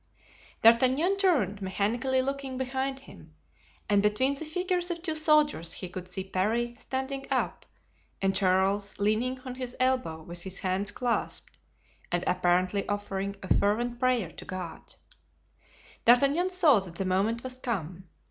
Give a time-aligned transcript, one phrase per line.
[0.63, 3.35] D'Artagnan turned, mechanically looking behind him,
[3.87, 7.67] and between the figures of two soldiers he could see Parry standing up
[8.19, 11.59] and Charles leaning on his elbow with his hands clasped
[12.11, 14.95] and apparently offering a fervent prayer to God.
[16.05, 18.05] D'Artagnan saw that the moment was come.